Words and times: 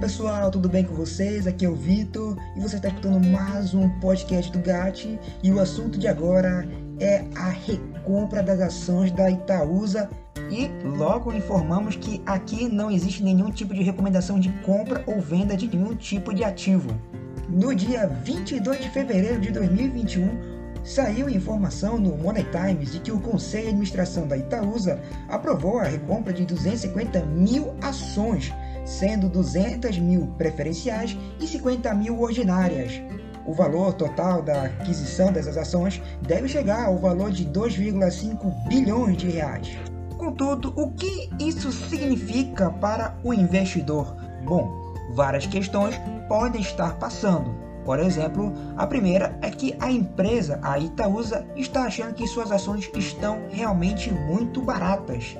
pessoal, 0.00 0.48
tudo 0.48 0.68
bem 0.68 0.84
com 0.84 0.94
vocês? 0.94 1.44
Aqui 1.48 1.64
é 1.64 1.68
o 1.68 1.74
Vitor 1.74 2.36
e 2.56 2.60
você 2.60 2.76
está 2.76 2.86
escutando 2.86 3.26
mais 3.26 3.74
um 3.74 3.88
podcast 3.98 4.52
do 4.52 4.60
GAT 4.60 5.18
e 5.42 5.50
o 5.50 5.58
assunto 5.58 5.98
de 5.98 6.06
agora 6.06 6.68
é 7.00 7.24
a 7.34 7.48
recompra 7.48 8.40
das 8.40 8.60
ações 8.60 9.10
da 9.10 9.28
Itaúsa 9.28 10.08
e 10.50 10.70
logo 10.96 11.32
informamos 11.32 11.96
que 11.96 12.22
aqui 12.24 12.68
não 12.68 12.92
existe 12.92 13.24
nenhum 13.24 13.50
tipo 13.50 13.74
de 13.74 13.82
recomendação 13.82 14.38
de 14.38 14.50
compra 14.64 15.02
ou 15.04 15.20
venda 15.20 15.56
de 15.56 15.66
nenhum 15.66 15.96
tipo 15.96 16.32
de 16.32 16.44
ativo. 16.44 16.90
No 17.48 17.74
dia 17.74 18.06
22 18.06 18.80
de 18.80 18.90
fevereiro 18.90 19.40
de 19.40 19.50
2021, 19.50 20.58
saiu 20.84 21.28
informação 21.28 21.98
no 21.98 22.16
Money 22.16 22.46
Times 22.52 22.92
de 22.92 23.00
que 23.00 23.10
o 23.10 23.18
Conselho 23.18 23.64
de 23.64 23.70
Administração 23.70 24.28
da 24.28 24.36
Itaúsa 24.36 25.00
aprovou 25.28 25.80
a 25.80 25.84
recompra 25.84 26.32
de 26.32 26.44
250 26.44 27.26
mil 27.26 27.74
ações 27.82 28.54
sendo 28.88 29.28
200 29.28 29.98
mil 29.98 30.28
preferenciais 30.38 31.16
e 31.38 31.46
50 31.46 31.92
mil 31.94 32.20
ordinárias. 32.20 33.02
O 33.46 33.52
valor 33.52 33.92
total 33.92 34.42
da 34.42 34.64
aquisição 34.64 35.30
dessas 35.30 35.56
ações 35.56 36.02
deve 36.22 36.48
chegar 36.48 36.86
ao 36.86 36.98
valor 36.98 37.30
de 37.30 37.44
2,5 37.46 38.68
bilhões 38.68 39.16
de 39.18 39.28
reais. 39.30 39.76
Contudo, 40.16 40.72
o 40.76 40.90
que 40.92 41.30
isso 41.38 41.70
significa 41.70 42.70
para 42.70 43.16
o 43.22 43.32
investidor? 43.32 44.16
Bom, 44.44 44.94
várias 45.14 45.46
questões 45.46 45.94
podem 46.28 46.60
estar 46.60 46.98
passando. 46.98 47.54
Por 47.84 48.00
exemplo, 48.00 48.52
a 48.76 48.86
primeira 48.86 49.38
é 49.40 49.50
que 49.50 49.74
a 49.80 49.90
empresa, 49.90 50.58
a 50.62 50.78
Itaúsa, 50.78 51.46
está 51.56 51.84
achando 51.84 52.14
que 52.14 52.26
suas 52.26 52.50
ações 52.52 52.90
estão 52.94 53.44
realmente 53.48 54.12
muito 54.12 54.60
baratas. 54.60 55.36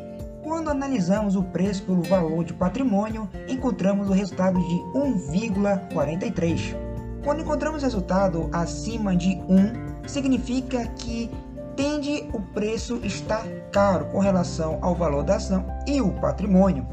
Quando 0.48 0.70
analisamos 0.70 1.36
o 1.36 1.42
preço 1.42 1.82
pelo 1.82 2.02
valor 2.02 2.42
de 2.42 2.54
patrimônio, 2.54 3.28
encontramos 3.46 4.08
o 4.08 4.12
resultado 4.12 4.58
de 4.58 4.76
1,43. 4.98 6.74
Quando 7.22 7.42
encontramos 7.42 7.82
resultado 7.82 8.48
acima 8.50 9.14
de 9.14 9.38
1, 9.46 10.08
significa 10.08 10.86
que 10.96 11.30
tende 11.76 12.26
o 12.32 12.40
preço 12.40 12.98
estar 13.04 13.46
caro 13.70 14.06
com 14.06 14.20
relação 14.20 14.78
ao 14.80 14.94
valor 14.94 15.22
da 15.22 15.36
ação 15.36 15.66
e 15.86 16.00
o 16.00 16.12
patrimônio. 16.12 16.86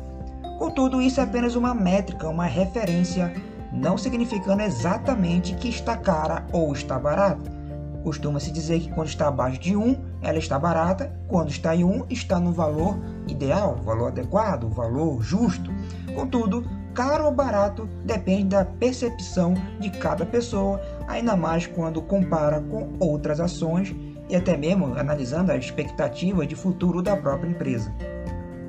Contudo, 0.59 1.02
isso 1.02 1.22
é 1.22 1.23
apenas 1.23 1.56
uma 1.56 1.73
métrica, 1.73 2.28
uma 2.28 2.45
referência, 2.45 3.34
não 3.72 3.97
significando 3.97 4.64
exatamente 4.64 5.56
que 5.56 5.69
está 5.69 5.95
cara 5.95 6.45
ou 6.52 6.73
está 6.73 7.00
barata. 7.00 7.50
Costuma-se 8.03 8.52
dizer 8.52 8.81
que 8.81 8.92
quando 8.92 9.08
está 9.08 9.30
abaixo 9.30 9.59
de 9.62 9.78
1, 9.78 9.95
ela 10.26 10.40
está 10.40 10.58
barata, 10.58 11.14
quando 11.28 11.52
está 11.52 11.76
em 11.76 11.84
1, 11.84 12.08
está 12.09 12.40
no 12.40 12.52
valor 12.52 12.98
ideal, 13.28 13.80
valor 13.86 14.08
adequado, 14.08 14.68
valor 14.68 15.22
justo. 15.22 15.72
Contudo, 16.16 16.68
caro 16.95 17.26
ou 17.26 17.31
barato 17.31 17.88
depende 18.04 18.46
da 18.46 18.66
percepção 18.66 19.53
de 19.80 19.92
cada 19.92 20.26
pessoa, 20.26 20.81
ainda 21.08 21.36
mais 21.36 21.68
quando 21.68 22.02
compara 22.02 22.59
com 22.59 22.94
outras 23.00 23.40
ações 23.40 23.96
e 24.28 24.36
até 24.36 24.58
mesmo 24.58 24.98
analisando 24.98 25.52
a 25.52 25.58
expectativa 25.58 26.44
de 26.48 26.56
futuro 26.56 27.03
da 27.03 27.16
própria 27.16 27.50
empresa. 27.50 27.94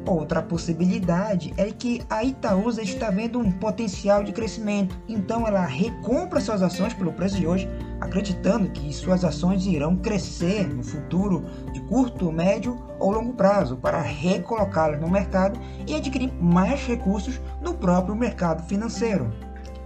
Outra 0.07 0.43
possibilidade 0.43 1.55
é 1.57 1.65
que 1.73 2.03
a 2.11 2.23
Itaúsa 2.23 2.83
está 2.83 3.11
vendo 3.11 3.41
um 3.41 3.51
potencial 3.51 4.23
de 4.23 4.31
crescimento, 4.31 4.97
então 5.09 5.47
ela 5.47 5.65
recompra 5.65 6.39
suas 6.39 6.63
ações 6.63 6.93
pelo 6.93 7.13
preço 7.13 7.37
de 7.37 7.47
hoje, 7.47 7.69
acreditando 8.01 8.71
que 8.71 8.93
suas 8.93 9.25
ações 9.25 9.67
irão 9.67 9.97
crescer 9.97 10.67
no 10.69 10.83
futuro 10.83 11.45
de 11.73 11.81
curto, 11.81 12.31
médio 12.31 12.79
ou 12.99 13.11
longo 13.11 13.33
prazo 13.35 13.77
para 13.77 14.01
recolocá-las 14.01 15.01
no 15.01 15.09
mercado 15.09 15.59
e 15.87 15.95
adquirir 15.95 16.33
mais 16.41 16.87
recursos 16.87 17.41
no 17.61 17.75
próprio 17.75 18.15
mercado 18.15 18.67
financeiro. 18.67 19.33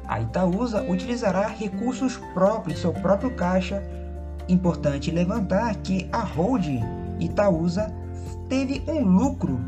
A 0.06 0.20
Itaúsa 0.20 0.82
utilizará 0.82 1.46
recursos 1.46 2.16
próprios, 2.34 2.80
seu 2.80 2.92
próprio 2.92 3.30
caixa. 3.36 3.82
Importante 4.48 5.10
levantar 5.10 5.76
que 5.76 6.08
a 6.10 6.24
holding 6.24 6.82
Itaúsa 7.20 7.94
teve 8.48 8.82
um 8.88 9.04
lucro 9.04 9.60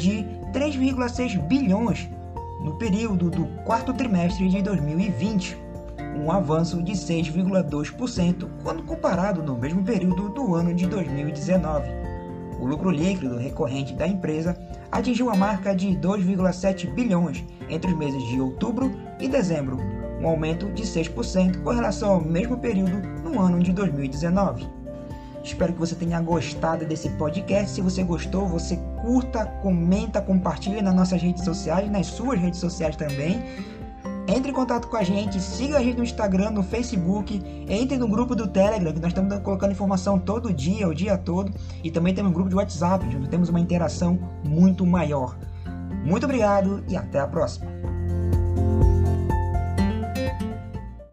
de 0.00 0.24
3,6 0.54 1.38
bilhões 1.46 2.08
no 2.62 2.78
período 2.78 3.28
do 3.28 3.44
quarto 3.64 3.92
trimestre 3.92 4.48
de 4.48 4.62
2020, 4.62 5.63
um 6.14 6.30
avanço 6.30 6.82
de 6.82 6.92
6,2% 6.92 8.48
quando 8.62 8.82
comparado 8.84 9.42
no 9.42 9.56
mesmo 9.56 9.82
período 9.82 10.28
do 10.28 10.54
ano 10.54 10.72
de 10.72 10.86
2019. 10.86 11.88
O 12.60 12.66
lucro 12.66 12.90
líquido 12.90 13.36
recorrente 13.36 13.94
da 13.94 14.06
empresa 14.06 14.56
atingiu 14.90 15.28
a 15.28 15.36
marca 15.36 15.74
de 15.74 15.88
2,7 15.88 16.92
bilhões 16.94 17.44
entre 17.68 17.90
os 17.90 17.96
meses 17.96 18.22
de 18.28 18.40
outubro 18.40 18.92
e 19.20 19.28
dezembro, 19.28 19.78
um 20.20 20.26
aumento 20.26 20.70
de 20.72 20.82
6% 20.84 21.62
com 21.62 21.70
relação 21.70 22.12
ao 22.12 22.20
mesmo 22.20 22.56
período 22.56 22.96
no 23.22 23.40
ano 23.40 23.60
de 23.60 23.72
2019. 23.72 24.66
Espero 25.44 25.74
que 25.74 25.78
você 25.78 25.94
tenha 25.94 26.18
gostado 26.22 26.86
desse 26.86 27.10
podcast. 27.10 27.74
Se 27.74 27.82
você 27.82 28.02
gostou, 28.02 28.48
você 28.48 28.78
curta, 29.02 29.44
comenta, 29.62 30.22
compartilha 30.22 30.80
nas 30.80 30.94
nossas 30.94 31.20
redes 31.20 31.44
sociais, 31.44 31.90
nas 31.90 32.06
suas 32.06 32.40
redes 32.40 32.58
sociais 32.58 32.96
também. 32.96 33.44
Entre 34.26 34.50
em 34.50 34.54
contato 34.54 34.88
com 34.88 34.96
a 34.96 35.02
gente, 35.02 35.38
siga 35.38 35.76
a 35.76 35.82
gente 35.82 35.98
no 35.98 36.04
Instagram, 36.04 36.50
no 36.50 36.62
Facebook, 36.62 37.42
entre 37.68 37.98
no 37.98 38.08
grupo 38.08 38.34
do 38.34 38.48
Telegram, 38.48 38.92
que 38.92 39.00
nós 39.00 39.10
estamos 39.10 39.38
colocando 39.40 39.72
informação 39.72 40.18
todo 40.18 40.52
dia, 40.52 40.88
o 40.88 40.94
dia 40.94 41.18
todo, 41.18 41.52
e 41.82 41.90
também 41.90 42.14
temos 42.14 42.30
um 42.30 42.34
grupo 42.34 42.48
de 42.48 42.56
WhatsApp, 42.56 43.04
onde 43.04 43.28
temos 43.28 43.50
uma 43.50 43.60
interação 43.60 44.18
muito 44.42 44.86
maior. 44.86 45.36
Muito 46.04 46.24
obrigado 46.24 46.82
e 46.88 46.96
até 46.96 47.20
a 47.20 47.26
próxima! 47.26 47.93